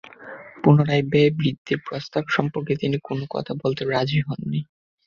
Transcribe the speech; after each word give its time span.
পুনরায় 0.61 1.03
ব্যয় 1.03 1.31
বৃদ্ধির 1.31 1.79
প্রস্তাব 1.87 2.23
সম্পর্কে 2.29 2.73
তিনি 2.75 2.97
কোনো 2.99 3.23
কথা 3.29 3.53
বলতে 3.61 3.81
রাজি 3.85 4.19
হননি। 4.21 4.59